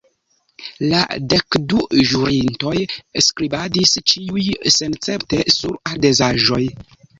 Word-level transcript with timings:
La 0.93 1.01
dekdu 1.33 1.83
ĵurintoj 2.13 2.73
skribadis, 3.27 3.93
ĉiuj 4.15 4.49
senescepte, 4.79 5.45
sur 5.59 5.81
ardezaĵoj. 5.93 6.63